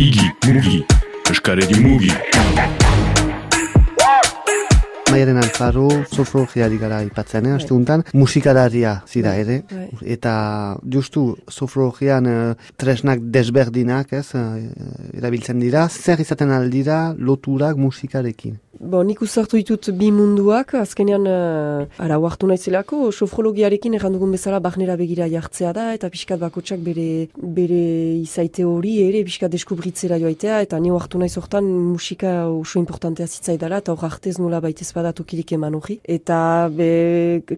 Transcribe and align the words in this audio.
Igi, 0.00 0.30
mugi, 0.48 0.78
eskaredi 1.28 1.76
mugi. 1.84 2.08
Maiaren 5.10 5.36
alfaro, 5.42 5.90
sofrogiari 6.08 6.78
gara 6.80 7.02
ipatzen, 7.04 7.50
eh, 7.50 7.56
aste 7.58 7.74
untan, 7.76 8.06
musikararia 8.16 8.94
zira 9.04 9.34
ere, 9.36 9.58
Bai. 9.68 9.90
eta 10.14 10.32
justu 10.96 11.26
sofrogian 11.52 12.30
eh, 12.32 12.70
tresnak 12.80 13.20
desberdinak, 13.34 14.14
ez, 14.22 14.30
eh, 14.40 14.70
erabiltzen 15.20 15.60
dira, 15.60 15.84
zer 15.90 16.24
izaten 16.24 16.56
aldira 16.56 17.02
loturak 17.18 17.76
musikarekin. 17.76 18.56
Bo, 18.80 19.02
nik 19.04 19.18
uzartu 19.20 19.58
ditut 19.60 19.90
bi 19.92 20.06
munduak, 20.08 20.70
azkenean, 20.80 21.26
uh, 21.28 21.82
ara, 22.00 22.16
huartu 22.16 22.48
naizelako, 22.48 23.10
sofrologiarekin 23.12 23.92
errandugun 23.98 24.30
bezala 24.32 24.56
barnera 24.64 24.94
begira 24.96 25.26
jartzea 25.28 25.74
da, 25.76 25.90
eta 25.92 26.08
pixkat 26.08 26.40
bakotsak 26.40 26.80
bere, 26.86 27.26
bere 27.36 27.80
izaite 28.22 28.64
hori 28.64 28.94
ere, 29.02 29.20
pixkat 29.28 29.52
deskubritzera 29.52 30.16
joaitea, 30.22 30.62
eta 30.64 30.80
ni 30.80 30.88
huartu 30.88 31.20
naiz 31.20 31.34
hortan 31.36 31.68
musika 31.90 32.32
oso 32.48 32.80
importantea 32.80 33.28
zitzaidala, 33.28 33.82
eta 33.84 33.92
hor 33.92 34.06
artez 34.08 34.38
nola 34.40 34.62
baitez 34.64 34.88
bada 34.96 35.12
tokirik 35.12 35.52
eman 35.58 35.76
hori. 35.76 35.98
Eta 36.16 36.40
be, 36.72 36.88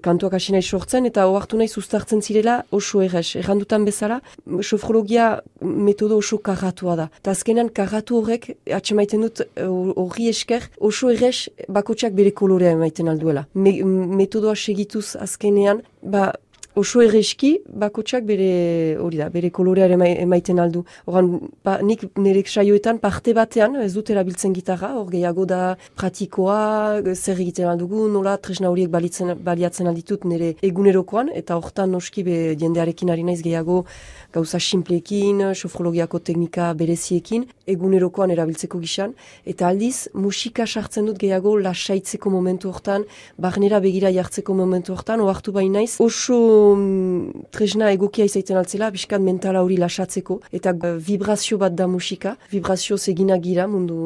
kantuak 0.02 0.34
hasi 0.40 0.56
nahi 0.56 0.66
sortzen, 0.66 1.06
eta 1.06 1.28
huartu 1.30 1.62
naiz 1.62 1.70
uztartzen 1.78 2.18
zirela 2.18 2.64
oso 2.74 2.98
errez. 3.06 3.36
Errandutan 3.44 3.86
bezala, 3.86 4.18
sofrologia 4.58 5.36
metodo 5.62 6.18
oso 6.18 6.38
karratua 6.38 6.96
da. 6.96 7.08
Eta 7.20 7.34
azkenean 7.36 7.70
karratu 7.74 8.20
horrek, 8.20 8.50
atxemaiten 8.70 9.26
dut 9.26 9.42
eh, 9.44 9.66
horri 9.66 10.28
esker, 10.32 10.68
oso 10.78 11.10
errez 11.12 11.48
bakotsak 11.68 12.14
bere 12.18 12.32
kolorea 12.36 12.74
emaiten 12.76 13.10
alduela. 13.12 13.46
Me, 13.54 13.74
metodoa 13.84 14.56
segituz 14.56 15.14
azkenean, 15.20 15.82
ba, 16.02 16.32
oso 16.74 17.02
erreski 17.04 17.58
bakotsak 17.68 18.24
bere 18.24 18.96
hori 18.96 19.18
da, 19.20 19.28
bere 19.28 19.50
kolorea 19.50 19.88
ema- 19.92 20.08
emaiten 20.08 20.58
aldu. 20.58 20.84
Horan, 21.06 21.28
ba, 21.64 21.78
nik 21.82 22.04
nire 22.16 22.42
saioetan 22.46 22.98
parte 22.98 23.34
batean, 23.36 23.76
ez 23.76 23.92
dut 23.94 24.08
erabiltzen 24.10 24.54
gitarra, 24.56 24.94
hor 24.96 25.10
gehiago 25.10 25.44
da 25.46 25.76
pratikoa, 25.96 27.02
zer 27.14 27.40
egiten 27.40 27.68
aldugu, 27.68 28.06
nola 28.08 28.38
tresna 28.38 28.70
horiek 28.72 28.88
balitzen, 28.90 29.34
baliatzen 29.44 29.86
alditut 29.90 30.24
nire 30.24 30.54
egunerokoan, 30.62 31.28
eta 31.34 31.58
hortan 31.60 31.92
noski 31.92 32.24
be 32.24 32.38
jendearekin 32.56 33.10
ari 33.12 33.22
naiz 33.28 33.42
gehiago 33.42 33.84
gauza 34.32 34.58
simpleekin, 34.58 35.42
sofrologiako 35.54 36.22
teknika 36.24 36.72
bereziekin, 36.74 37.44
egunerokoan 37.68 38.32
erabiltzeko 38.32 38.80
gisan, 38.80 39.12
eta 39.44 39.68
aldiz 39.68 40.08
musika 40.14 40.66
sartzen 40.66 41.06
dut 41.10 41.20
gehiago 41.20 41.58
lasaitzeko 41.60 42.30
momentu 42.32 42.72
hortan, 42.72 43.04
barnera 43.38 43.80
begira 43.84 44.10
jartzeko 44.10 44.54
momentu 44.56 44.96
hortan, 44.96 45.20
ohartu 45.20 45.52
bain 45.52 45.72
naiz, 45.76 45.98
oso 46.00 46.40
um 46.62 47.30
tresna 47.52 47.90
egokia 47.92 48.24
izaiten 48.24 48.56
altzela, 48.56 48.88
biskat 48.94 49.20
mentala 49.22 49.62
hori 49.64 49.76
lasatzeko, 49.80 50.38
eta 50.56 50.72
eh, 50.72 50.94
vibrazio 51.08 51.58
bat 51.60 51.74
da 51.76 51.86
musika, 51.90 52.34
vibrazio 52.52 52.96
zegina 52.96 53.36
gira 53.42 53.66
mundu, 53.68 53.96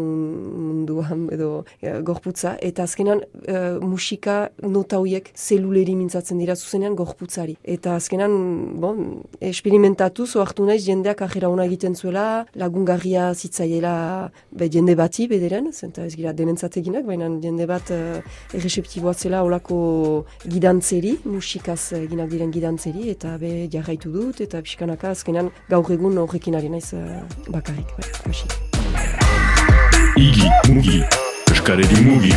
munduan 0.66 1.26
edo 1.34 1.50
eh, 1.80 2.00
gorputza, 2.06 2.56
eta 2.62 2.86
azkenan 2.88 3.22
eh, 3.46 3.78
musika 3.82 4.36
nota 4.62 4.98
horiek 5.02 5.30
zeluleri 5.36 5.94
mintzatzen 5.98 6.42
dira 6.42 6.56
zuzenean 6.56 6.96
gorputzari. 6.98 7.56
Eta 7.76 7.94
azkenan, 8.00 8.34
bon, 8.82 9.22
esperimentatuz, 9.40 10.32
ohartu 10.36 10.66
naiz 10.66 10.82
jendeak 10.86 11.22
ajera 11.26 11.50
ona 11.52 11.68
egiten 11.70 11.94
zuela, 11.94 12.26
lagungarria 12.58 13.30
zitzaiela 13.34 13.94
be, 14.50 14.70
jende 14.72 14.96
bati 14.98 15.28
bederen, 15.30 15.70
zenta 15.72 16.06
ez 16.06 16.14
gira 16.16 16.34
denentzat 16.36 16.80
eginak, 16.82 17.06
baina 17.06 17.28
jende 17.42 17.66
bat 17.68 17.90
uh, 17.94 18.18
erreseptiboa 18.56 19.14
zela 19.14 19.42
olako 19.46 19.78
gidantzeri, 20.46 21.16
musikaz 21.28 21.92
eginak 21.98 22.30
diren 22.32 22.52
gidantzeri, 22.54 23.08
eta 23.14 23.35
be 23.38 23.68
jarraitu 23.72 24.12
dut, 24.12 24.40
eta 24.40 24.62
pixkanaka 24.64 25.14
azkenan 25.16 25.50
gaur 25.70 25.90
egun 25.92 26.18
horrekin 26.18 26.56
ari 26.58 26.70
naiz 26.72 26.92
uh, 26.96 27.22
bakarrik, 27.48 27.96
bai. 27.96 28.06
Igi, 30.16 30.48
mugi, 30.72 31.02
eskaredi 31.52 32.04
mugi. 32.06 32.32